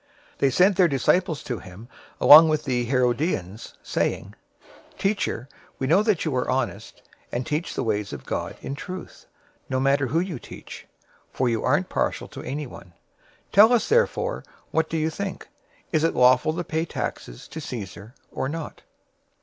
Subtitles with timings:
[0.37, 1.87] 022:016 They sent their disciples to him,
[2.19, 4.33] along with the Herodians, saying,
[4.97, 9.27] "Teacher, we know that you are honest, and teach the way of God in truth,
[9.69, 10.87] no matter who you teach,
[11.31, 12.93] for you aren't partial to anyone.
[13.49, 15.47] 022:017 Tell us therefore, what do you think?
[15.91, 18.81] Is it lawful to pay taxes to Caesar, or not?"